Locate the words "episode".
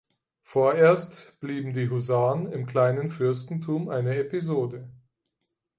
4.15-4.89